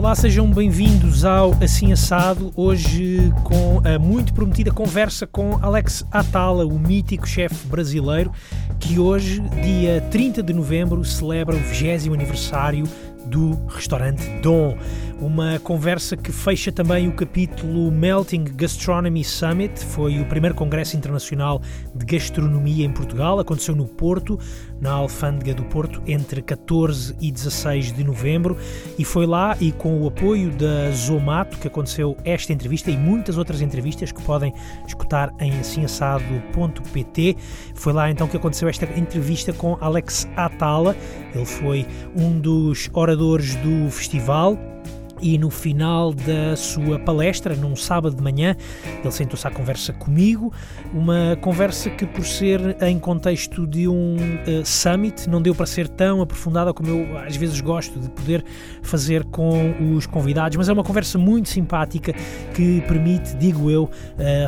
[0.00, 2.50] Olá, sejam bem-vindos ao Assim Assado.
[2.56, 8.32] Hoje com a muito prometida conversa com Alex Atala, o mítico chefe brasileiro,
[8.80, 12.84] que hoje, dia 30 de novembro, celebra o 20 aniversário
[13.26, 14.74] do restaurante Dom.
[15.20, 19.84] Uma conversa que fecha também o capítulo Melting Gastronomy Summit.
[19.84, 21.60] Foi o primeiro congresso internacional
[21.94, 23.38] de gastronomia em Portugal.
[23.38, 24.38] Aconteceu no Porto,
[24.80, 28.56] na Alfândega do Porto, entre 14 e 16 de novembro.
[28.98, 33.36] E foi lá e com o apoio da Zomato que aconteceu esta entrevista e muitas
[33.36, 34.54] outras entrevistas que podem
[34.86, 37.36] escutar em assimassado.pt.
[37.74, 40.96] Foi lá então que aconteceu esta entrevista com Alex Atala.
[41.34, 44.58] Ele foi um dos oradores do festival
[45.22, 48.56] e no final da sua palestra, num sábado de manhã,
[49.02, 50.52] ele sentou-se à conversa comigo,
[50.92, 55.88] uma conversa que, por ser em contexto de um uh, summit, não deu para ser
[55.88, 58.44] tão aprofundada como eu às vezes gosto de poder
[58.82, 62.12] fazer com os convidados, mas é uma conversa muito simpática
[62.54, 63.90] que permite, digo eu, uh,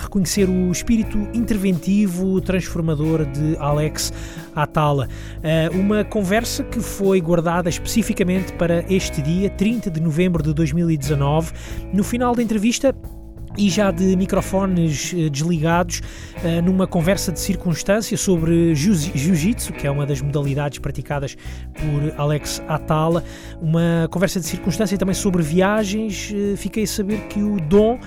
[0.00, 4.12] reconhecer o espírito interventivo, transformador de Alex
[4.54, 5.08] Atala.
[5.38, 11.52] Uh, uma conversa que foi guardada especificamente para este dia, 30 de novembro de 2019.
[11.92, 12.94] No final da entrevista,
[13.56, 16.00] e já de microfones eh, desligados,
[16.42, 21.36] eh, numa conversa de circunstância sobre jiu-jitsu, que é uma das modalidades praticadas
[21.74, 23.22] por Alex Atala,
[23.60, 26.32] uma conversa de circunstância também sobre viagens.
[26.34, 27.98] Eh, fiquei a saber que o Dom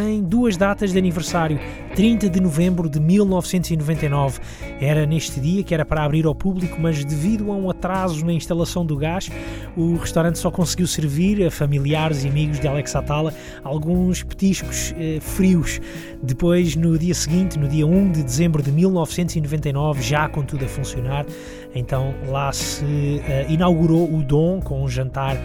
[0.00, 1.60] tem duas datas de aniversário.
[1.94, 4.40] 30 de novembro de 1999.
[4.80, 8.32] Era neste dia que era para abrir ao público, mas devido a um atraso na
[8.32, 9.30] instalação do gás,
[9.76, 15.18] o restaurante só conseguiu servir a familiares e amigos de Alex Atala alguns petiscos eh,
[15.20, 15.78] frios.
[16.22, 20.68] Depois, no dia seguinte, no dia 1 de dezembro de 1999, já com tudo a
[20.68, 21.26] funcionar,
[21.74, 25.40] então lá se uh, inaugurou o Dom com um jantar uh,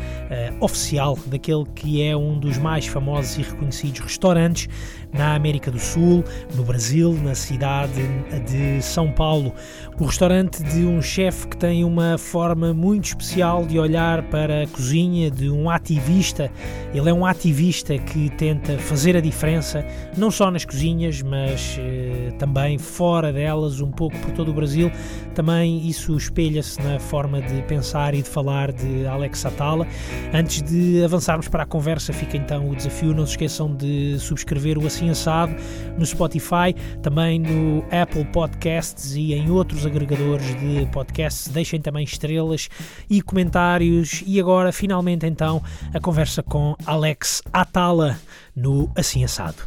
[0.60, 4.68] oficial daquele que é um dos mais famosos e reconhecidos restaurantes
[5.14, 6.24] na América do Sul,
[6.56, 8.02] no Brasil, na cidade
[8.46, 9.54] de São Paulo.
[10.00, 14.68] O restaurante de um chefe que tem uma forma muito especial de olhar para a
[14.68, 16.52] cozinha, de um ativista.
[16.94, 19.86] Ele é um ativista que tenta fazer a diferença,
[20.16, 24.92] não só nas cozinhas, mas eh, também fora delas, um pouco por todo o Brasil.
[25.34, 29.88] Também isso espelha-se na forma de pensar e de falar de Alex Atala.
[30.34, 33.14] Antes de avançarmos para a conversa, fica então o desafio.
[33.14, 35.56] Não se esqueçam de subscrever o Assim Assado
[35.96, 41.48] no Spotify, também no Apple Podcasts e em outros agregadores de podcasts.
[41.50, 42.68] Deixem também estrelas
[43.08, 44.24] e comentários.
[44.26, 45.62] E agora, finalmente, então,
[45.94, 48.18] a conversa com Alex Atala
[48.56, 49.58] no Assim Assado.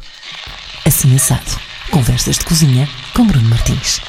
[0.85, 1.59] Assim Assado.
[1.91, 4.01] Conversas de cozinha com Bruno Martins.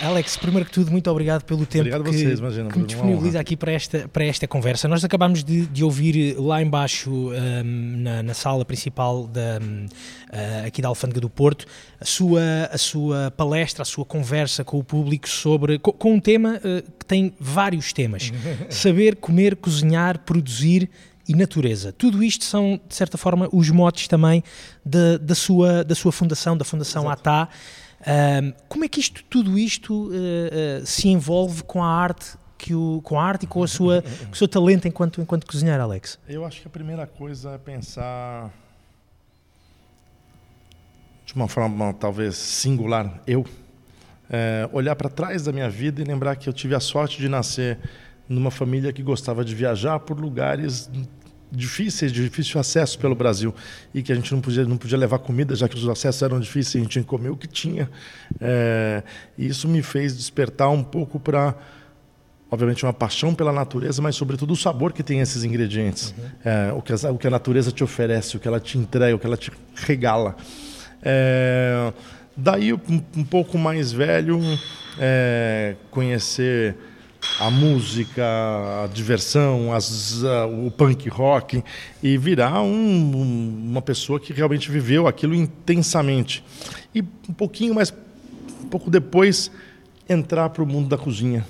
[0.00, 3.38] Alex, primeiro que tudo, muito obrigado pelo tempo obrigado que, vocês, imagina, que me disponibiliza
[3.38, 4.88] aqui para esta, para esta conversa.
[4.88, 10.82] Nós acabámos de, de ouvir lá embaixo um, na, na, sala principal da, uh, aqui
[10.82, 11.66] da Alfândega do Porto
[12.00, 16.20] a sua, a sua palestra, a sua conversa com o público sobre com, com um
[16.20, 18.32] tema uh, que tem vários temas:
[18.68, 20.90] saber, comer, cozinhar, produzir
[21.26, 21.92] e natureza.
[21.92, 24.42] Tudo isto são, de certa forma, os motes também
[24.84, 27.30] da, da, sua, da sua fundação, da Fundação Exato.
[27.30, 27.48] ATA.
[28.06, 32.74] Um, como é que isto, tudo isto uh, uh, se envolve com a arte que
[32.74, 35.82] o, com a arte e com, a sua, com o seu talento enquanto, enquanto cozinheiro,
[35.82, 36.18] Alex?
[36.28, 38.50] Eu acho que a primeira coisa é pensar
[41.26, 43.44] de uma forma talvez singular, eu,
[44.30, 47.28] é, olhar para trás da minha vida e lembrar que eu tive a sorte de
[47.28, 47.78] nascer
[48.28, 50.90] numa família que gostava de viajar por lugares
[51.54, 53.54] difíceis, de difícil acesso pelo Brasil
[53.94, 56.40] e que a gente não podia, não podia levar comida, já que os acessos eram
[56.40, 57.88] difíceis, a gente tinha que comer o que tinha.
[58.40, 59.02] É,
[59.38, 61.54] e isso me fez despertar um pouco para,
[62.50, 66.24] obviamente, uma paixão pela natureza, mas sobretudo o sabor que tem esses ingredientes, uhum.
[66.44, 69.14] é, o, que a, o que a natureza te oferece, o que ela te entrega,
[69.14, 70.36] o que ela te regala.
[71.02, 71.92] É,
[72.36, 74.40] daí, um, um, pouco mais velho,
[74.98, 76.76] é, conhecer
[77.38, 78.24] a música,
[78.84, 81.62] a diversão, as, uh, o punk rock
[82.02, 83.10] e virar um,
[83.70, 86.44] uma pessoa que realmente viveu aquilo intensamente.
[86.94, 87.92] E um pouquinho mais,
[88.62, 89.50] um pouco depois,
[90.08, 91.44] entrar para o mundo da cozinha.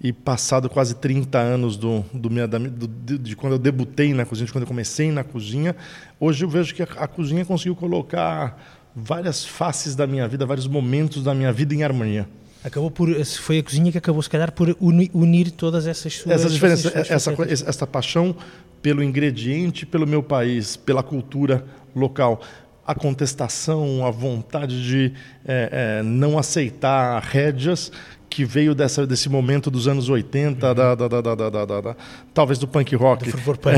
[0.00, 4.14] E passado quase 30 anos do, do, minha, da, do, de, de, quando eu debutei
[4.14, 5.74] na cozinha, de quando eu comecei na cozinha,
[6.20, 8.60] hoje eu vejo que a, a cozinha conseguiu colocar
[8.94, 12.28] várias faces da minha vida, vários momentos da minha vida em harmonia.
[12.64, 16.34] Acabou por, foi a cozinha que acabou, se calhar, por unir todas essas suas...
[16.34, 17.32] Essa diferença, essa,
[17.68, 18.34] essa paixão
[18.82, 21.64] pelo ingrediente, pelo meu país, pela cultura
[21.94, 22.40] local.
[22.88, 25.12] a contestação, a vontade de
[25.44, 27.92] é, é, não aceitar rédeas
[28.28, 30.74] que veio dessa, desse momento dos anos 80, uhum.
[30.74, 31.96] da, da, da, da,
[32.34, 33.30] talvez do punk rock.
[33.30, 33.68] Do punk,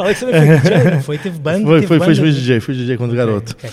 [0.00, 1.18] Alex foi DJ, não foi?
[1.18, 1.66] Teve banda?
[1.66, 3.52] Foi, teve foi, banda, fui DJ, fui DJ quando okay, garoto.
[3.52, 3.70] Okay.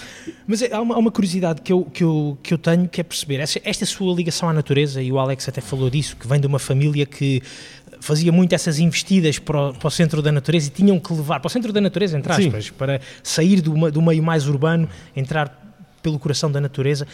[0.48, 3.02] Mas é, há, uma, há uma, curiosidade que eu, que, eu, que eu tenho que
[3.02, 6.28] é perceber, esta, esta sua ligação à natureza, e o Alex até falou disso, que
[6.28, 7.42] vem de uma família que
[8.00, 11.40] fazia muito essas investidas para o, para o, centro da natureza e tinham que levar,
[11.40, 12.74] para o centro da natureza, entre aspas, Sim.
[12.78, 15.66] para sair do, do meio mais urbano, entrar
[16.06, 17.08] pelo coração da natureza.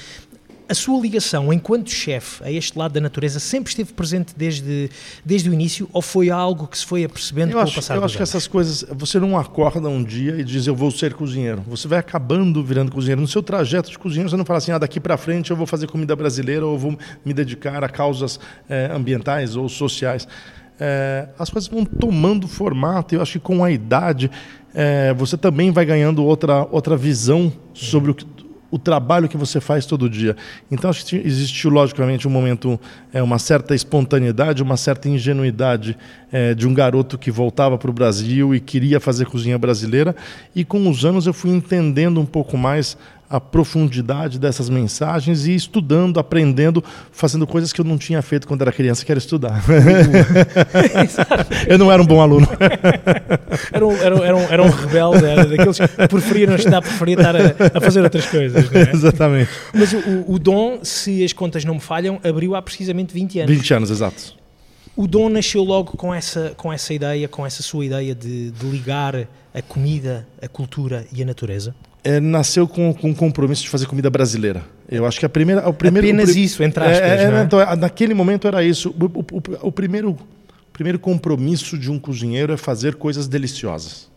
[0.71, 4.89] A sua ligação enquanto chefe a este lado da natureza sempre esteve presente desde,
[5.25, 7.97] desde o início ou foi algo que se foi apercebendo eu com acho, o passar
[7.97, 11.13] Eu acho que essas coisas, você não acorda um dia e diz eu vou ser
[11.13, 11.61] cozinheiro.
[11.67, 13.19] Você vai acabando virando cozinheiro.
[13.19, 15.67] No seu trajeto de cozinheiro, você não fala assim, ah, daqui para frente eu vou
[15.67, 18.39] fazer comida brasileira ou vou me dedicar a causas
[18.69, 20.25] é, ambientais ou sociais.
[20.79, 23.13] É, as coisas vão tomando formato.
[23.13, 24.31] Eu acho que com a idade
[24.73, 28.40] é, você também vai ganhando outra, outra visão sobre o que
[28.71, 30.35] o trabalho que você faz todo dia.
[30.71, 32.79] Então, acho que existiu, logicamente, um momento,
[33.13, 35.97] é, uma certa espontaneidade, uma certa ingenuidade
[36.31, 40.15] é, de um garoto que voltava para o Brasil e queria fazer cozinha brasileira.
[40.55, 42.97] E com os anos eu fui entendendo um pouco mais
[43.31, 48.61] a profundidade dessas mensagens e estudando, aprendendo, fazendo coisas que eu não tinha feito quando
[48.61, 49.63] era criança, que era estudar.
[51.65, 52.45] eu não era um bom aluno.
[53.71, 57.15] era, um, era, um, era, um, era um rebelde, era daqueles que preferiam estudar, preferia
[57.15, 57.39] estar a,
[57.75, 58.69] a fazer outras coisas.
[58.75, 58.91] É?
[58.93, 59.49] Exatamente.
[59.73, 63.55] Mas o, o Dom, se as contas não me falham, abriu há precisamente 20 anos.
[63.55, 64.35] 20 anos, exato.
[64.93, 68.65] O Dom nasceu logo com essa, com essa ideia, com essa sua ideia de, de
[68.65, 69.15] ligar
[69.53, 71.73] a comida, a cultura e a natureza?
[72.03, 74.63] É, nasceu com, com um compromisso de fazer comida brasileira.
[74.89, 76.99] Eu acho que a primeira, o primeiro, apenas o, isso, entre aspas.
[76.99, 77.43] É, é, né?
[77.43, 78.89] então, naquele momento era isso.
[78.89, 80.17] O, o, o, primeiro,
[80.73, 84.09] primeiro compromisso de um cozinheiro é fazer coisas deliciosas.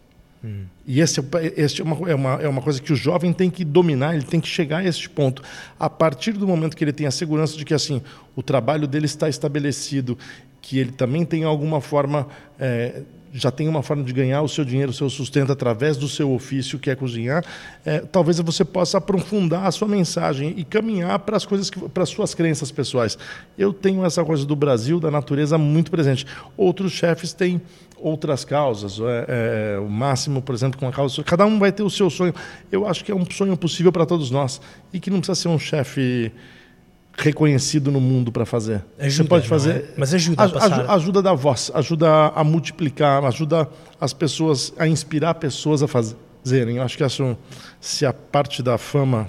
[0.43, 0.65] Hum.
[0.87, 1.21] E esse,
[1.57, 4.25] esse é, uma, é, uma, é uma coisa que o jovem tem que dominar, ele
[4.25, 5.43] tem que chegar a este ponto.
[5.79, 8.03] A partir do momento que ele tem a segurança de que assim
[8.35, 10.19] o trabalho dele está estabelecido,
[10.61, 12.27] que ele também tem alguma forma
[12.59, 13.03] é,
[13.35, 16.33] já tem uma forma de ganhar o seu dinheiro, o seu sustento através do seu
[16.33, 17.45] ofício, que é cozinhar,
[17.85, 22.09] é, talvez você possa aprofundar a sua mensagem e caminhar para as coisas, para as
[22.09, 23.19] suas crenças pessoais.
[23.59, 26.25] Eu tenho essa coisa do Brasil, da natureza, muito presente.
[26.57, 27.61] Outros chefes têm
[27.99, 29.01] outras causas.
[29.01, 31.25] É, é, o máximo, por exemplo, com a causa.
[31.25, 32.33] Cada um vai ter o seu sonho.
[32.71, 34.61] Eu acho que é um sonho possível para todos nós
[34.93, 36.31] e que não precisa ser um chefe
[37.17, 38.85] reconhecido no mundo para fazer.
[38.99, 39.95] Ajuda, Você pode fazer, é?
[39.97, 40.91] mas ajuda a passar.
[40.91, 43.69] ajuda da voz, ajuda a multiplicar, ajuda
[44.01, 46.77] as pessoas a inspirar pessoas a fazerem.
[46.77, 47.37] Eu acho que acho,
[47.81, 49.29] se a parte da fama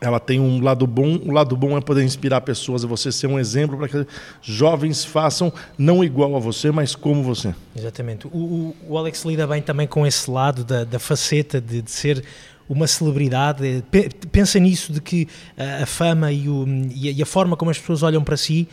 [0.00, 3.26] ela tem um lado bom, o lado bom é poder inspirar pessoas, é você ser
[3.26, 4.06] um exemplo para que
[4.40, 7.52] jovens façam não igual a você, mas como você.
[7.74, 8.28] Exatamente.
[8.28, 12.22] O, o Alex lida bem também com esse lado da, da faceta de, de ser
[12.68, 13.84] uma celebridade.
[14.30, 15.26] Pensa nisso de que
[15.56, 18.68] a fama e, o, e a forma como as pessoas olham para si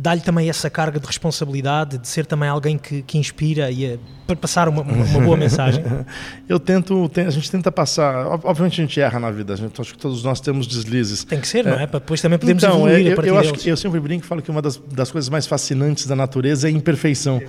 [0.00, 3.98] dá-lhe também essa carga de responsabilidade de ser também alguém que, que inspira e a,
[4.28, 5.82] para passar uma, uma, boa mensagem?
[6.48, 9.94] Eu tento, a gente tenta passar, obviamente a gente erra na vida, a gente, acho
[9.94, 11.24] que todos nós temos deslizes.
[11.24, 11.70] Tem que ser, é.
[11.70, 11.86] não é?
[11.86, 14.24] Para depois também podemos então, evoluir eu, a partir eu, acho que, eu sempre brinco
[14.24, 17.42] e falo que uma das, das coisas mais fascinantes da natureza é a imperfeição.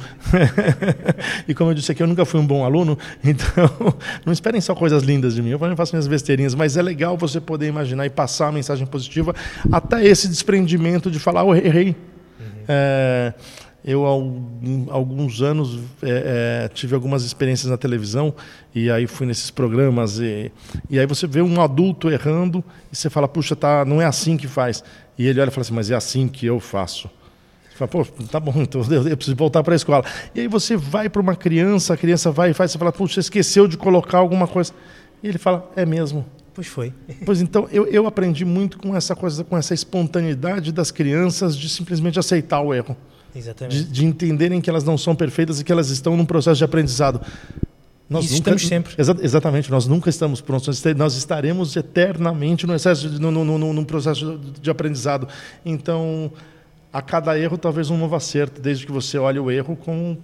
[1.48, 3.70] e como eu disse aqui, eu nunca fui um bom aluno, então
[4.26, 7.40] não esperem só coisas lindas de mim, eu faço minhas besteirinhas, mas é legal você
[7.40, 9.36] poder imaginar e passar a mensagem positiva
[9.72, 11.96] até esse desprendimento de falar, oh, errei,
[12.70, 13.34] é,
[13.84, 18.34] eu, há alguns anos, é, é, tive algumas experiências na televisão
[18.76, 20.52] e aí fui nesses programas e,
[20.90, 24.38] e aí você vê um adulto errando e você fala, puxa, tá, não é assim
[24.38, 24.84] que faz.
[25.18, 27.10] E ele olha e fala assim, mas é assim que eu faço.
[27.72, 30.06] Você fala, pô, tá bom, então eu preciso voltar para a escola.
[30.36, 33.20] E aí você vai para uma criança, a criança vai e faz, você fala, puxa,
[33.20, 34.74] esqueceu de colocar alguma coisa.
[35.24, 36.26] E ele fala, é mesmo.
[36.60, 36.94] Pois foi.
[37.26, 41.70] Pois então, eu, eu aprendi muito com essa coisa, com essa espontaneidade das crianças de
[41.70, 42.98] simplesmente aceitar o erro.
[43.34, 43.86] Exatamente.
[43.86, 46.66] De, de entenderem que elas não são perfeitas e que elas estão num processo de
[46.66, 47.22] aprendizado.
[48.10, 48.94] Nós Isso nunca, estamos sempre.
[48.98, 50.84] Exa exatamente, nós nunca estamos prontos.
[50.98, 55.30] Nós estaremos eternamente no, excesso de, no, no, no, no processo de aprendizado.
[55.64, 56.30] Então,
[56.92, 60.18] a cada erro, talvez um novo acerto, desde que você olhe o erro com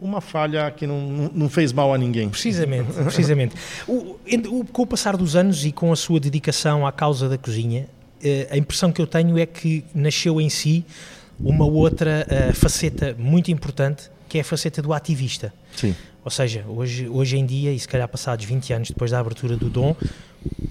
[0.00, 2.28] uma falha que não, não fez mal a ninguém.
[2.28, 3.54] Precisamente, precisamente.
[3.86, 4.18] O,
[4.50, 7.88] o, com o passar dos anos e com a sua dedicação à causa da cozinha,
[8.22, 10.84] eh, a impressão que eu tenho é que nasceu em si
[11.38, 15.52] uma outra uh, faceta muito importante, que é a faceta do ativista.
[15.76, 15.94] Sim.
[16.24, 19.56] Ou seja, hoje, hoje em dia, e se calhar passados 20 anos depois da abertura
[19.56, 19.94] do Dom,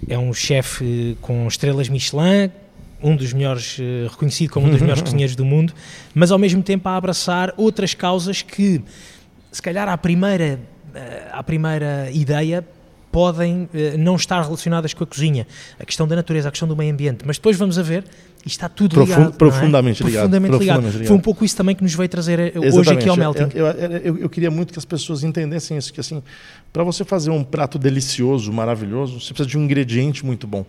[0.10, 2.52] é um chefe com estrelas Michelin,
[3.02, 5.74] um dos melhores, uh, reconhecido como um dos melhores cozinheiros do mundo,
[6.14, 8.82] mas ao mesmo tempo a abraçar outras causas que
[9.56, 10.60] se calhar à primeira,
[10.94, 12.62] eh, à primeira ideia
[13.10, 15.48] podem uh, não estar relacionadas com a cozinha.
[15.80, 17.24] A questão da natureza, a questão do meio ambiente.
[17.26, 18.04] Mas depois vamos a ver
[18.46, 19.32] e está tudo ligado.
[19.38, 20.06] Profundamente, é?
[20.08, 20.86] ligado, profundamente, ligado.
[20.86, 21.08] ligado.
[21.08, 22.78] Foi um pouco isso também que nos veio trazer Exatamente.
[22.78, 23.58] hoje aqui ao Melting.
[23.58, 26.22] Eu, eu, eu, eu, queria muito que as pessoas entendessem isso, que assim,
[26.74, 30.66] para você fazer um prato delicioso, maravilhoso, você precisa de um ingrediente muito bom.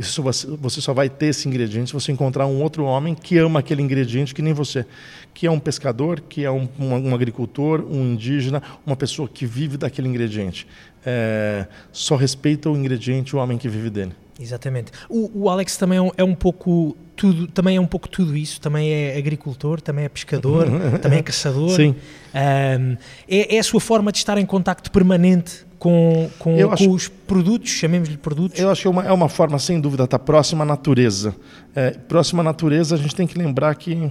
[0.00, 3.60] Isso você só vai ter esse ingrediente se você encontrar um outro homem que ama
[3.60, 4.86] aquele ingrediente que nem você,
[5.34, 9.76] que é um pescador, que é um, um, agricultor, um indígena, uma pessoa que vive
[9.76, 10.66] daquele ingrediente.
[11.04, 14.12] É, só respeita o ingrediente o homem que vive dele.
[14.40, 14.90] Exatamente.
[15.06, 18.34] O, o Alex também é um, é um, pouco tudo, também é um pouco tudo
[18.34, 18.58] isso.
[18.62, 20.66] Também é agricultor, também é pescador,
[21.02, 21.68] também é caçador.
[21.68, 21.94] Sim.
[22.34, 22.96] Um,
[23.28, 27.08] é, é, a sua forma de estar em contacto permanente com, com, com acho, os
[27.08, 28.58] produtos, chamemos-lhe produtos?
[28.58, 31.36] Eu acho que é uma, é uma forma, sem dúvida, estar tá próxima à natureza.
[31.76, 34.10] É, próxima à natureza, a gente tem que lembrar que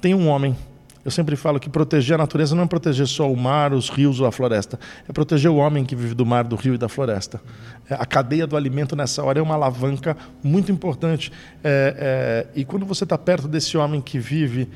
[0.00, 0.56] tem um homem
[1.04, 4.20] eu sempre falo que proteger a natureza não é proteger só o mar, os rios
[4.20, 4.78] ou a floresta,
[5.08, 7.40] é proteger o homem que vive do mar, do rio e da floresta.
[7.90, 11.32] É, a cadeia do alimento nessa hora é uma alavanca muito importante.
[11.64, 14.68] É, é, e quando você está perto desse homem que vive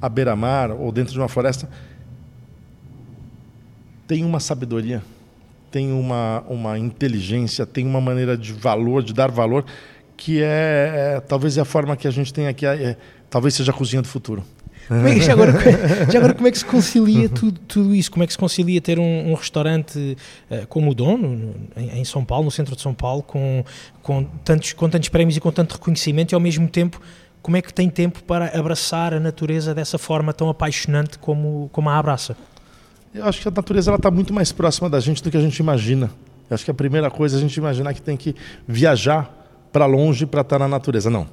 [0.00, 1.68] à beira-mar ou dentro de uma floresta,
[4.06, 5.02] tem uma sabedoria,
[5.70, 9.64] tem uma, uma inteligência, tem uma maneira de valor, de dar valor,
[10.16, 12.96] que é, é talvez é a forma que a gente tem aqui, é,
[13.28, 14.42] talvez seja a cozinha do futuro.
[14.88, 15.52] Como é que, já, agora,
[16.10, 18.10] já agora, como é que se concilia tudo, tudo isso?
[18.10, 20.16] Como é que se concilia ter um, um restaurante
[20.50, 23.64] uh, como o Dono, em, em, São Paulo, no centro de São Paulo, com,
[24.02, 27.00] com, tantos, com tantos prémios e com tanto reconhecimento, e ao mesmo tempo,
[27.42, 31.88] como é que tem tempo para abraçar a natureza dessa forma tão apaixonante como, como
[31.88, 32.36] a abraça?
[33.14, 35.58] Eu acho que a natureza está muito mais próxima da gente do que a gente
[35.58, 36.10] imagina.
[36.48, 38.34] Eu acho que a primeira coisa é a gente imaginar que tem que
[38.68, 39.32] viajar
[39.72, 41.10] para longe para estar na natureza.
[41.10, 41.26] Não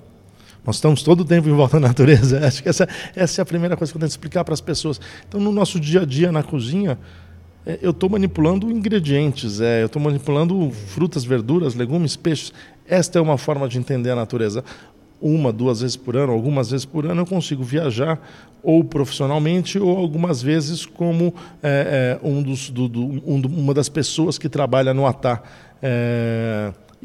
[0.66, 2.40] nós estamos todo o tempo em volta da natureza.
[2.48, 5.00] Acho que essa, essa é a primeira coisa que eu tento explicar para as pessoas.
[5.28, 6.98] Então, no nosso dia a dia na cozinha,
[7.66, 12.54] é, eu estou manipulando ingredientes, é, eu estou manipulando frutas, verduras, legumes, peixes.
[12.88, 14.64] Esta é uma forma de entender a natureza.
[15.22, 18.20] Uma, duas vezes por ano, algumas vezes por ano, eu consigo viajar
[18.62, 23.88] ou profissionalmente ou algumas vezes como é, é, um dos, do, do, um, uma das
[23.88, 25.42] pessoas que trabalha no ATA.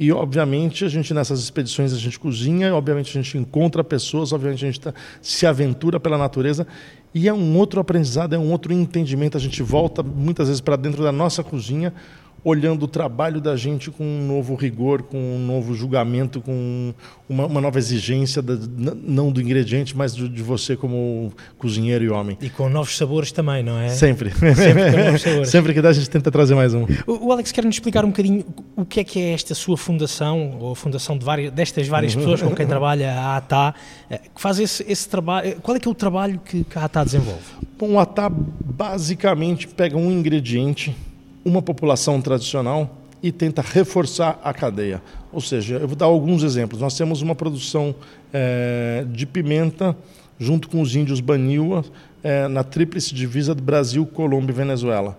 [0.01, 4.65] E, obviamente, a gente nessas expedições a gente cozinha, obviamente a gente encontra pessoas, obviamente
[4.65, 6.65] a gente tá, se aventura pela natureza.
[7.13, 9.37] E é um outro aprendizado, é um outro entendimento.
[9.37, 11.93] A gente volta muitas vezes para dentro da nossa cozinha
[12.45, 16.95] olhando o trabalho da gente com um novo rigor, com um novo julgamento, com
[17.29, 18.57] uma, uma nova exigência, da,
[18.95, 22.39] não do ingrediente, mas de, de, você como cozinheiro e homem.
[22.41, 23.89] E com novos sabores também, não é?
[23.89, 24.31] Sempre.
[24.31, 25.45] Sempre.
[25.47, 26.87] Sempre que dá, a gente tenta trazer mais um.
[27.07, 28.45] O, o Alex, quer-nos explicar um bocadinho
[28.77, 32.15] o que é que é esta sua fundação, ou a fundação de várias, destas várias
[32.15, 33.75] pessoas com quem trabalha a ATA,
[34.11, 35.61] eh, que faz esse, esse trabalho.
[35.61, 37.43] Qual é que é o trabalho que, que a ATA desenvolve?
[37.79, 40.95] Bom, a ATA basicamente pega um ingrediente
[41.49, 45.03] uma população tradicional e tenta reforçar a cadeia.
[45.33, 46.81] Ou seja, eu vou dar alguns exemplos.
[46.81, 47.95] Nós temos uma produção
[48.33, 49.97] é, de pimenta
[50.39, 51.85] junto com os índios Baniwa
[52.23, 55.19] é, na tríplice divisa do Brasil, Colômbia e Venezuela.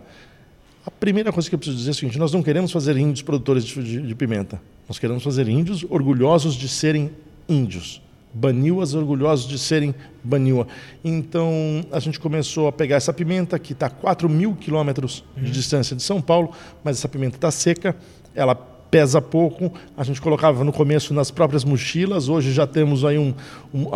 [0.86, 3.22] A primeira coisa que eu preciso dizer é o seguinte: nós não queremos fazer índios
[3.22, 4.62] produtores de, de, de pimenta.
[4.88, 7.12] Nós queremos fazer índios orgulhosos de serem
[7.48, 8.02] índios.
[8.34, 9.94] Baniuas orgulhosos de serem
[10.24, 10.68] Baniua.
[11.04, 15.46] Então a gente começou a pegar essa pimenta que está a 4 mil quilômetros de
[15.46, 15.52] uhum.
[15.52, 16.52] distância de São Paulo,
[16.84, 17.96] mas essa pimenta está seca,
[18.36, 18.56] ela
[18.90, 19.72] pesa pouco.
[19.96, 23.34] A gente colocava no começo nas próprias mochilas, hoje já temos aí um,
[23.74, 23.88] um,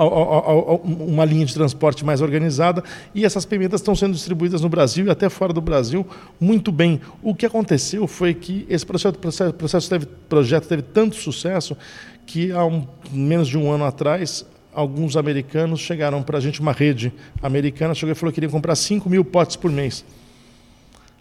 [1.07, 5.09] uma linha de transporte mais organizada e essas pimentas estão sendo distribuídas no Brasil e
[5.09, 6.05] até fora do Brasil
[6.39, 7.01] muito bem.
[7.21, 11.75] O que aconteceu foi que esse processo, processo, processo teve, projeto teve tanto sucesso
[12.25, 16.71] que há um, menos de um ano atrás, alguns americanos chegaram para a gente, uma
[16.71, 20.03] rede americana, chegou e falou que queria comprar 5 mil potes por mês.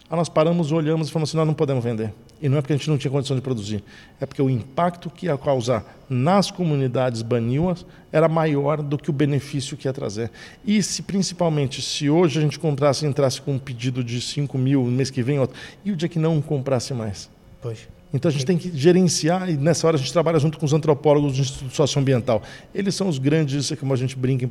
[0.09, 2.13] Aí nós paramos, olhamos e falamos assim, nós não podemos vender.
[2.41, 3.81] E não é porque a gente não tinha condição de produzir,
[4.19, 9.13] é porque o impacto que ia causar nas comunidades baniuas era maior do que o
[9.13, 10.29] benefício que ia trazer.
[10.65, 14.83] E se principalmente, se hoje a gente comprasse, entrasse com um pedido de 5 mil,
[14.83, 15.55] no mês que vem outro,
[15.85, 17.29] e o dia que não comprasse mais?
[17.61, 17.87] Pois.
[18.13, 20.71] Então a gente tem que gerenciar, e nessa hora a gente trabalha junto com os
[20.71, 22.43] antropólogos do Instituto Socioambiental.
[22.73, 24.47] Eles são os grandes, como a gente brinca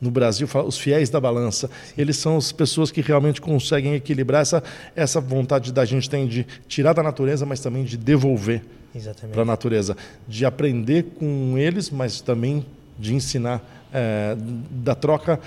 [0.00, 1.70] no Brasil, os fiéis da balança.
[1.96, 4.62] Eles são as pessoas que realmente conseguem equilibrar essa,
[4.96, 8.62] essa vontade da gente tem de tirar da natureza, mas também de devolver
[9.32, 9.96] para a natureza.
[10.26, 12.66] De aprender com eles, mas também
[12.98, 14.36] de ensinar, é,
[14.70, 15.38] da troca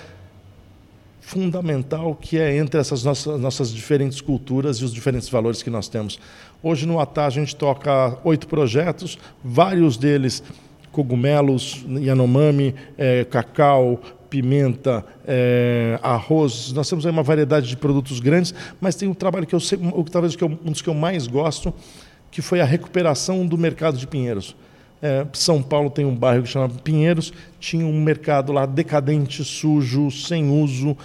[1.29, 5.87] fundamental que é entre essas nossas, nossas diferentes culturas e os diferentes valores que nós
[5.87, 6.19] temos.
[6.61, 10.41] Hoje no ATA a gente toca oito projetos, vários deles
[10.91, 16.73] cogumelos, Yanomami, é, cacau, pimenta, é, arroz.
[16.73, 19.77] Nós temos aí uma variedade de produtos grandes, mas tem um trabalho que eu sei,
[20.11, 21.71] talvez um dos que eu mais gosto,
[22.31, 24.55] que foi a recuperação do mercado de Pinheiros.
[25.01, 30.11] É, São Paulo tem um bairro que chama Pinheiros, tinha um mercado lá decadente, sujo,
[30.11, 30.97] sem uso,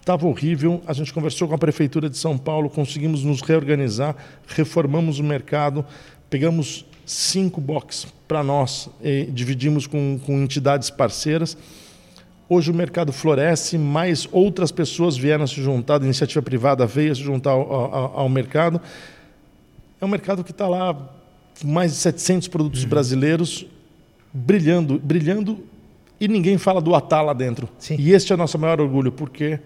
[0.00, 0.82] estava horrível.
[0.86, 5.84] A gente conversou com a prefeitura de São Paulo, conseguimos nos reorganizar, reformamos o mercado,
[6.30, 8.88] pegamos cinco boxes para nós,
[9.30, 11.56] dividimos com, com entidades parceiras.
[12.48, 17.22] Hoje o mercado floresce, mais outras pessoas vieram se juntar, a iniciativa privada veio se
[17.22, 18.80] juntar ao, ao, ao mercado.
[20.00, 20.94] É um mercado que está lá,
[21.62, 22.88] mais de 700 produtos uhum.
[22.88, 23.66] brasileiros
[24.32, 25.64] brilhando, brilhando,
[26.20, 27.68] e ninguém fala do Atá lá dentro.
[27.78, 27.96] Sim.
[27.98, 29.60] E este é o nosso maior orgulho, porque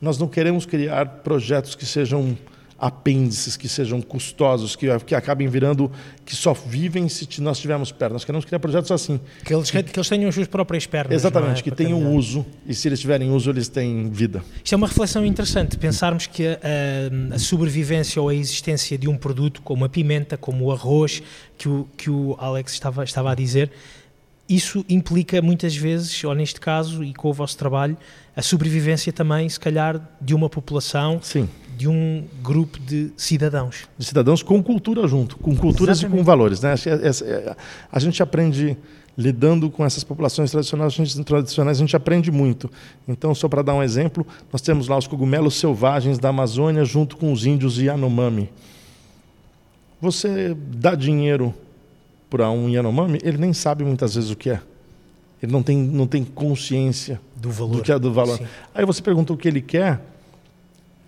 [0.00, 2.36] nós não queremos criar projetos que sejam
[2.80, 5.90] apêndices que sejam custosos, que, que acabem virando,
[6.24, 8.14] que só vivem se nós tivermos pernas.
[8.14, 9.20] Nós queremos criar projetos assim.
[9.44, 11.12] Que eles, que, que eles tenham as suas próprias pernas.
[11.12, 11.62] Exatamente, é?
[11.62, 12.18] que tenham caminhar.
[12.18, 14.42] uso, e se eles tiverem uso, eles têm vida.
[14.64, 19.16] Isto é uma reflexão interessante, pensarmos que a, a, sobrevivência ou a existência de um
[19.16, 21.22] produto, como a pimenta, como o arroz,
[21.58, 23.70] que o, que o Alex estava, estava a dizer,
[24.48, 27.96] isso implica muitas vezes, ou neste caso, e com o vosso trabalho,
[28.34, 31.48] a sobrevivência também, se calhar, de uma população, Sim.
[31.80, 33.88] De um grupo de cidadãos.
[33.96, 36.14] De cidadãos com cultura junto, com culturas Exatamente.
[36.14, 36.60] e com valores.
[36.60, 36.74] Né?
[36.74, 37.56] É,
[37.90, 38.76] a gente aprende
[39.16, 42.70] lidando com essas populações tradicionais, a gente, tradicionais, a gente aprende muito.
[43.08, 47.16] Então, só para dar um exemplo, nós temos lá os cogumelos selvagens da Amazônia junto
[47.16, 48.50] com os índios Yanomami.
[50.02, 51.54] Você dá dinheiro
[52.28, 54.60] para um Yanomami, ele nem sabe muitas vezes o que é.
[55.42, 57.76] Ele não tem, não tem consciência do valor.
[57.76, 58.36] Do que é do valor.
[58.36, 58.44] Sim.
[58.74, 60.09] Aí você pergunta o que ele quer.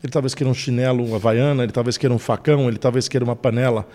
[0.03, 3.25] Ele talvez queira um chinelo, uma havaiana, ele talvez queira um facão, ele talvez queira
[3.25, 3.87] uma panela.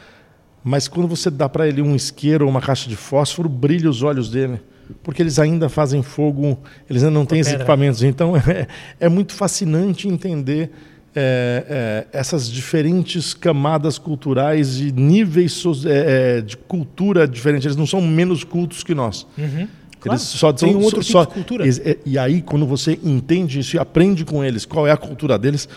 [0.64, 4.04] Mas quando você dá para ele um isqueiro ou uma caixa de fósforo, brilha os
[4.04, 4.60] olhos dele.
[5.04, 6.60] Porque eles ainda fazem fogo,
[6.90, 8.04] eles ainda não têm esses equipamentos.
[8.04, 8.68] Então é,
[9.00, 10.72] é muito fascinante entender
[11.16, 17.66] é, é, essas diferentes camadas culturais e níveis é, é, de cultura diferentes.
[17.66, 19.26] Eles não são menos cultos que nós.
[19.38, 19.68] Uhum.
[20.00, 21.68] Claro, eles só tem um outro só, tipo de cultura.
[21.68, 25.40] E, e, aí, quando você entende isso e aprende com eles qual é a cultura
[25.40, 25.68] deles,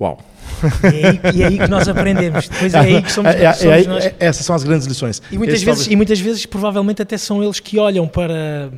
[0.00, 0.18] uau!
[0.82, 2.48] E é aí, é aí que nós aprendemos.
[2.48, 4.14] Depois é aí que somos, é, é, somos é, nós.
[4.18, 5.22] essas são as grandes lições.
[5.30, 5.92] E muitas, vezes, talvez...
[5.92, 8.70] e muitas vezes, provavelmente, até são eles que olham para,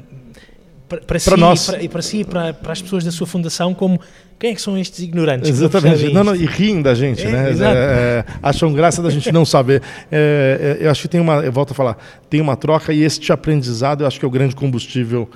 [0.88, 1.68] para, para, si, nós.
[1.68, 4.00] E para, para si para, para as pessoas da sua fundação como
[4.40, 5.50] quem é que são estes ignorantes?
[5.50, 6.11] Exatamente.
[6.14, 7.50] Não, não, e riem da gente, é, né?
[7.61, 9.83] É, acham graça da gente não saber.
[10.11, 11.98] É, é, eu acho que tem uma, eu volto a falar,
[12.30, 15.28] tem uma troca e este aprendizado eu acho que é o grande combustível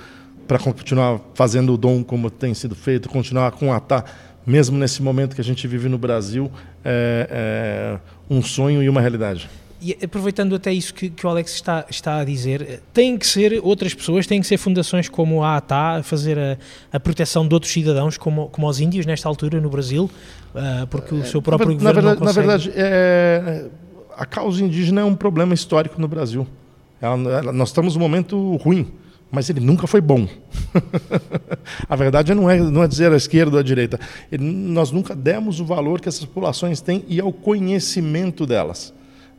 [0.47, 3.79] para continuar fazendo o dom como tem sido feito, continuar com a
[4.45, 6.51] mesmo nesse momento que a gente vive no Brasil,
[6.83, 9.49] é, é um sonho e uma realidade.
[9.81, 13.59] E aproveitando até isso que, que, o Alex está, está a dizer, têm que ser
[13.61, 16.57] outras pessoas, têm que ser fundações como a ATA a fazer a,
[16.93, 20.09] a proteção de outros cidadãos, como, como os índios nesta altura no Brasil,
[20.55, 22.47] uh, porque o seu próprio na, governo verdade, não consegue...
[22.47, 23.65] Na verdade, é,
[24.17, 26.47] a causa indígena é um problema histórico no Brasil.
[27.01, 28.91] Ela, ela, nós estamos num momento ruim,
[29.31, 30.27] mas ele nunca foi bom.
[31.89, 33.99] a verdade não é, não é dizer a esquerda ou a direita.
[34.31, 38.93] Ele, nós nunca demos o valor que essas populações têm e ao conhecimento delas.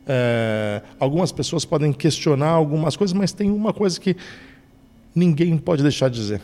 [0.05, 4.15] É, algumas pessoas podem questionar algumas coisas, mas tem uma coisa que
[5.15, 6.41] ninguém pode deixar de dizer.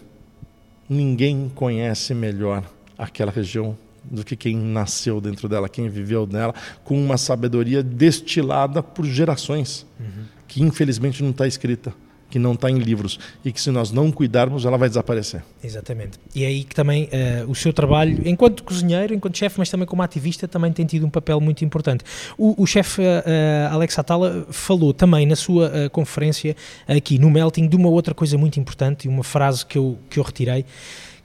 [0.90, 2.64] Ninguém conhece melhor
[2.98, 6.54] aquela região do que quem nasceu dentro dela, quem viveu nela,
[6.84, 10.26] com uma sabedoria destilada por gerações, uhum.
[10.46, 11.94] que infelizmente não está escrita
[12.34, 15.44] que não está em livros e que se nós não cuidarmos ela vai desaparecer.
[15.64, 16.18] Exatamente.
[16.34, 19.86] E é aí que também uh, o seu trabalho, enquanto cozinheiro, enquanto chefe, mas também
[19.86, 22.04] como ativista, também tem tido um papel muito importante.
[22.36, 26.56] O, o chefe uh, Alex Atala falou também na sua uh, conferência
[26.88, 30.18] aqui no Melting de uma outra coisa muito importante e uma frase que eu, que
[30.18, 30.66] eu retirei,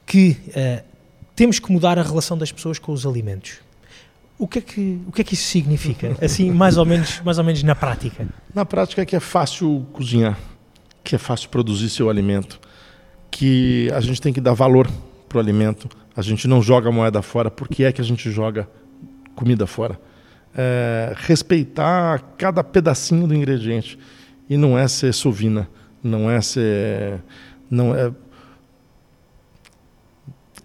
[0.04, 0.36] que
[1.34, 3.60] temos que mudar a relação das pessoas com os alimentos.
[4.38, 6.16] O que, é que, o que é que isso significa?
[6.22, 8.26] Assim, mais ou menos, mais ou menos na prática.
[8.54, 10.38] Na prática é que é fácil cozinhar
[11.08, 12.60] que é fácil produzir seu alimento,
[13.30, 14.86] que a gente tem que dar valor
[15.26, 18.68] para o alimento, a gente não joga moeda fora, porque é que a gente joga
[19.34, 19.98] comida fora?
[20.54, 23.98] É, respeitar cada pedacinho do ingrediente.
[24.50, 25.66] E não é ser sovina,
[26.02, 27.22] não é ser,
[27.70, 28.12] não é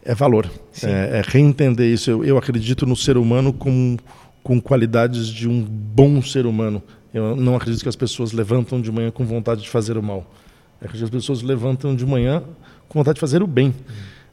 [0.03, 0.51] é valor,
[0.83, 2.11] é, é, reentender isso.
[2.11, 3.95] Eu, eu acredito no ser humano com,
[4.43, 8.91] com qualidades de um bom ser humano, eu não acredito que as pessoas levantam de
[8.91, 10.25] manhã com vontade de fazer o mal.
[10.77, 12.43] Acredito que as pessoas levantam de manhã
[12.89, 13.73] com vontade de fazer o bem.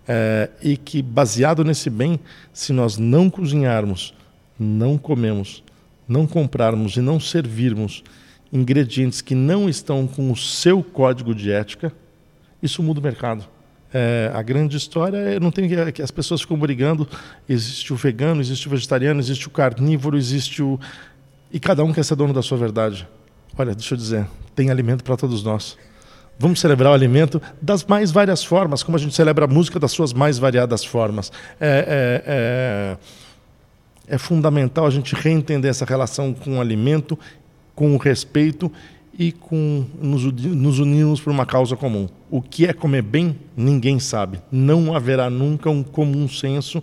[0.08, 2.18] É, e que, baseado nesse bem,
[2.52, 4.14] se nós não cozinharmos,
[4.58, 5.62] não comemos,
[6.08, 8.02] não comprarmos e não servirmos
[8.52, 11.92] ingredientes que não estão com o seu código de ética,
[12.62, 13.46] isso muda o mercado.
[13.92, 17.08] É, a grande história é não tem que, que as pessoas ficam brigando.
[17.48, 20.78] Existe o vegano, existe o vegetariano, existe o carnívoro, existe o
[21.52, 23.08] e cada um quer ser dono da sua verdade.
[23.56, 25.76] Olha, deixa eu dizer, tem alimento para todos nós.
[26.38, 29.92] Vamos celebrar o alimento das mais várias formas, como a gente celebra a música das
[29.92, 31.30] suas mais variadas formas.
[31.60, 31.68] É,
[32.26, 32.96] é,
[34.08, 37.18] é, é fundamental a gente reentender essa relação com o alimento,
[37.74, 38.72] com o respeito
[39.18, 42.08] e com nos, nos unirmos por uma causa comum.
[42.30, 44.40] O que é comer bem, ninguém sabe.
[44.50, 46.82] Não haverá nunca um comum senso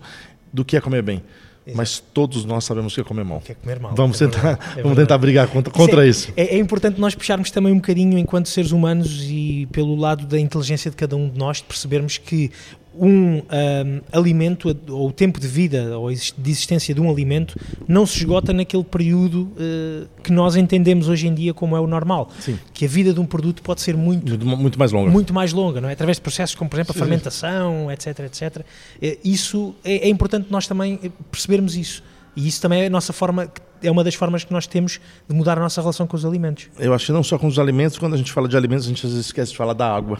[0.53, 1.23] do que é comer bem.
[1.67, 1.77] Exato.
[1.77, 3.41] Mas todos nós sabemos que é comer mal.
[3.41, 3.93] Que é comer mal.
[3.93, 6.32] Vamos, é tentar, é vamos tentar brigar contra, contra isso.
[6.38, 10.39] É, é, importante nós puxarmos também um bocadinho, enquanto seres humanos, e pelo lado da
[10.39, 12.51] inteligência de cada um de nós, de percebermos que
[12.99, 13.43] um, um,
[14.12, 18.53] alimento ou o tempo de vida ou de existência de um alimento não se esgota
[18.53, 22.29] naquele período uh, que nós entendemos hoje em dia como é o normal.
[22.39, 22.60] Sim.
[22.73, 25.12] Que a vida de um produto pode ser muito, muito, muito, mais longa.
[25.12, 25.93] Muito mais longa, não é?
[25.93, 28.57] Através de processos como, por exemplo, a fermentação, etc, etc.
[28.57, 30.99] Uh, isso é, é importante nós também
[31.31, 32.03] percebermos isso.
[32.36, 35.36] E isso também é a nossa forma, é uma das formas que nós temos de
[35.36, 36.69] mudar a nossa relação com os alimentos.
[36.77, 38.89] Eu acho que não só com os alimentos, quando a gente fala de alimentos, a
[38.89, 40.19] gente às vezes esquece de falar da água.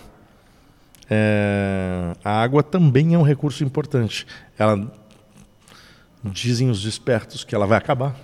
[1.10, 4.26] É, a água também é um recurso importante.
[4.58, 4.92] Ela
[6.24, 8.16] dizem os espertos que ela vai acabar.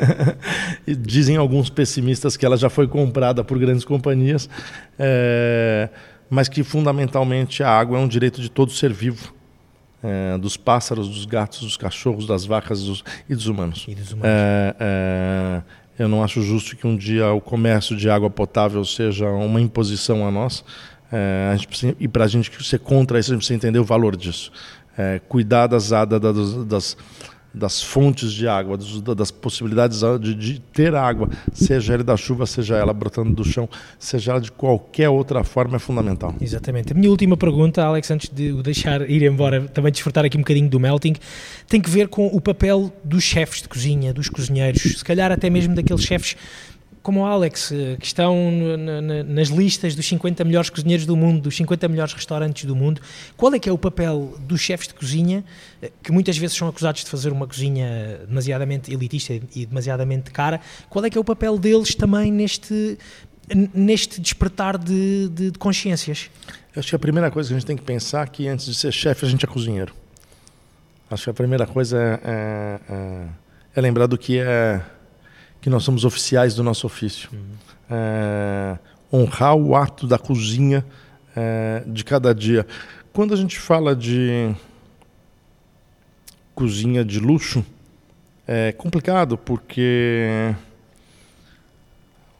[0.86, 4.48] e dizem alguns pessimistas que ela já foi comprada por grandes companhias,
[4.98, 5.88] é,
[6.28, 9.34] mas que fundamentalmente a água é um direito de todo ser vivo.
[10.02, 13.84] É, dos pássaros, dos gatos, dos cachorros, das vacas dos, e dos humanos.
[13.86, 14.30] E dos humanos.
[14.30, 15.62] É, é,
[16.02, 20.26] eu não acho justo que um dia o comércio de água potável seja uma imposição
[20.26, 20.64] a nós.
[21.12, 21.56] É,
[21.98, 24.52] e para a gente ser contra isso, a gente precisa entender o valor disso.
[24.96, 26.96] É, cuidar das, das, das,
[27.54, 28.78] das, fontes de água,
[29.16, 33.68] das possibilidades de, de, ter água, seja ela da chuva, seja ela brotando do chão,
[33.98, 36.34] seja ela de qualquer outra forma, é fundamental.
[36.40, 36.92] Exatamente.
[36.92, 40.40] A minha última pergunta, Alex, antes de o deixar ir embora, também desfrutar aqui um
[40.40, 41.14] bocadinho do melting,
[41.66, 45.48] tem que ver com o papel dos chefes de cozinha, dos cozinheiros, se calhar até
[45.48, 46.36] mesmo daqueles chefes
[47.02, 48.36] como o Alex, eh, que estão
[49.26, 53.00] nas listas dos 50 melhores cozinheiros do mundo, dos 50 melhores restaurantes do mundo,
[53.36, 55.42] qual é que é o papel dos chefes de cozinha,
[55.80, 60.60] eh, que muitas vezes são acusados de fazer uma cozinha demasiadamente elitista e demasiadamente cara,
[60.90, 62.98] qual é que é o papel deles também neste,
[63.72, 66.30] neste despertar de, de, de consciências?
[66.76, 68.74] Acho que a primeira coisa que a gente tem que pensar é que antes de
[68.74, 69.94] ser chefe a gente é cozinheiro.
[71.10, 73.26] Acho que a primeira coisa é, é, é,
[73.74, 74.80] é lembrar do que é
[75.60, 77.28] que nós somos oficiais do nosso ofício.
[77.32, 77.38] Uhum.
[77.90, 78.78] É,
[79.12, 80.84] honrar o ato da cozinha
[81.36, 82.66] é, de cada dia.
[83.12, 84.54] Quando a gente fala de
[86.54, 87.64] cozinha de luxo,
[88.46, 90.54] é complicado porque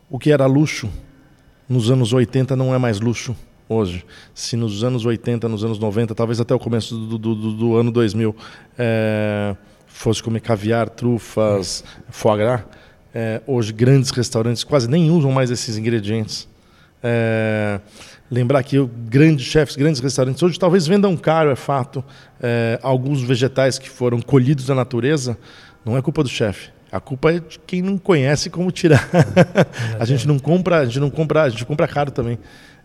[0.08, 0.90] o que era luxo
[1.68, 3.36] nos anos 80 não é mais luxo
[3.68, 4.04] hoje.
[4.34, 7.76] Se nos anos 80, nos anos 90, talvez até o começo do, do, do, do
[7.76, 8.34] ano 2000,
[8.76, 9.56] é,
[9.86, 12.62] fosse comer caviar, trufas, foie gras,
[13.14, 16.48] é, hoje, grandes restaurantes quase nem usam mais esses ingredientes.
[17.02, 17.80] É,
[18.30, 18.76] lembrar que
[19.08, 22.04] grandes chefes, grandes restaurantes, hoje talvez vendam caro, é fato.
[22.40, 25.36] É, alguns vegetais que foram colhidos da natureza,
[25.84, 26.70] não é culpa do chefe.
[26.92, 29.08] A culpa é de quem não conhece como tirar.
[29.98, 32.38] a gente não compra, a gente não compra, a gente compra caro também.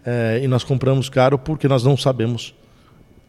[0.06, 2.54] É, e nós compramos caro porque nós não sabemos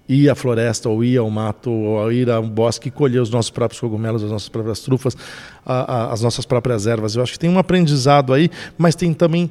[0.08, 3.50] ir à floresta, ou ir ao mato, ou ir ao bosque e colher os nossos
[3.50, 5.16] próprios cogumelos, as nossas próprias trufas,
[5.64, 7.16] a, a, as nossas próprias ervas.
[7.16, 9.50] Eu acho que tem um aprendizado aí, mas tem também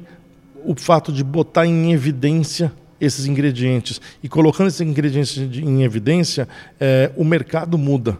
[0.64, 4.00] o fato de botar em evidência esses ingredientes.
[4.22, 6.48] E colocando esses ingredientes em evidência,
[6.80, 8.18] é, o mercado muda.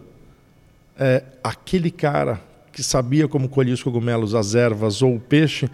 [0.99, 5.69] É, aquele cara que sabia como colher os cogumelos, as ervas ou o peixe,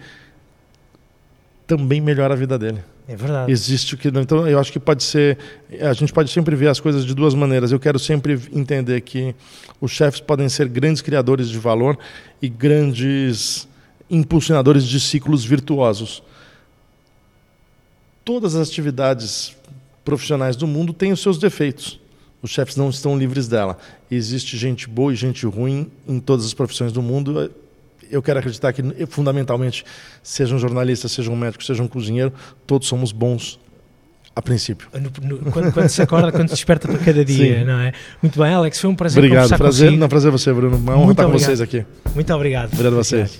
[1.66, 2.80] também melhora a vida dele.
[3.06, 3.52] É verdade.
[3.52, 4.08] Existe o que.
[4.08, 5.38] Então, eu acho que pode ser.
[5.80, 7.70] A gente pode sempre ver as coisas de duas maneiras.
[7.70, 9.34] Eu quero sempre entender que
[9.80, 11.98] os chefes podem ser grandes criadores de valor
[12.40, 13.68] e grandes
[14.10, 16.22] impulsionadores de ciclos virtuosos.
[18.24, 19.54] Todas as atividades
[20.02, 22.00] profissionais do mundo têm os seus defeitos.
[22.40, 23.78] Os chefes não estão livres dela.
[24.10, 27.50] Existe gente boa e gente ruim em todas as profissões do mundo
[28.10, 29.84] eu quero acreditar que, fundamentalmente,
[30.22, 32.32] seja um jornalista, seja um médico, seja um cozinheiro,
[32.66, 33.58] todos somos bons
[34.36, 34.88] a princípio.
[34.92, 37.64] No, no, quando, quando, se acorda, quando se desperta para cada dia, Sim.
[37.64, 37.92] não é?
[38.20, 40.00] Muito bem, Alex, foi um prazer obrigado, conversar prazer, consigo.
[40.00, 40.76] Não, prazer você, Bruno.
[40.76, 41.40] Uma honra Muito estar obrigado.
[41.40, 41.86] com vocês aqui.
[42.14, 42.72] Muito obrigado.
[42.72, 43.38] Obrigado a vocês.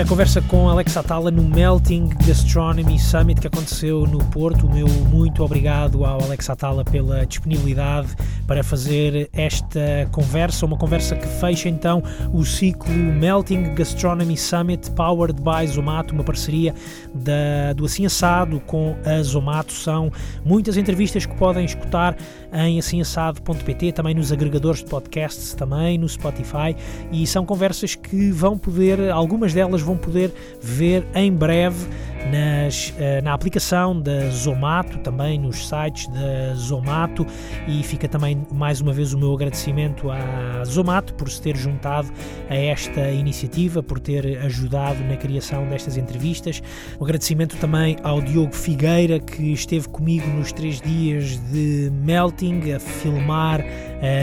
[0.00, 4.64] A conversa com Alex Atala no Melting Gastronomy Summit que aconteceu no Porto.
[4.64, 8.14] O meu muito obrigado ao Alex Atala pela disponibilidade
[8.46, 12.00] para fazer esta conversa, uma conversa que fecha então
[12.32, 16.72] o ciclo Melting Gastronomy Summit Powered by Zomato, uma parceria
[17.12, 19.72] da, do Assim Assado com a Zomato.
[19.72, 20.12] São
[20.44, 22.16] muitas entrevistas que podem escutar
[22.52, 26.74] em assimassado.pt, também nos agregadores de podcasts, também no Spotify,
[27.12, 31.86] e são conversas que vão poder, algumas delas vão poder ver em breve
[32.30, 37.26] nas, eh, na aplicação da Zomato, também nos sites da Zomato,
[37.66, 42.08] e fica também mais uma vez o meu agradecimento à Zomato por se ter juntado
[42.50, 46.62] a esta iniciativa, por ter ajudado na criação destas entrevistas.
[47.00, 51.90] Um agradecimento também ao Diogo Figueira, que esteve comigo nos três dias de
[52.38, 53.64] Melting, a filmar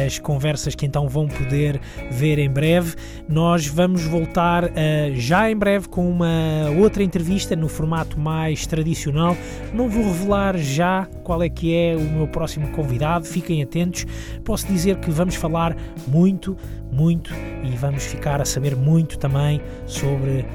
[0.06, 2.95] as conversas que então vão poder ver em breve.
[3.28, 4.69] Nós vamos voltar uh,
[5.15, 9.36] já em breve com uma outra entrevista no formato mais tradicional.
[9.73, 14.06] Não vou revelar já qual é que é o meu próximo convidado, fiquem atentos.
[14.43, 15.75] Posso dizer que vamos falar
[16.08, 16.56] muito,
[16.91, 20.45] muito e vamos ficar a saber muito também sobre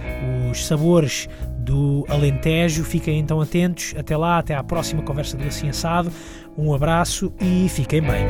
[0.50, 2.82] os sabores do Alentejo.
[2.84, 3.94] Fiquem então atentos.
[3.96, 6.10] Até lá, até à próxima conversa do Assim Assado.
[6.56, 8.24] Um abraço e fiquem bem.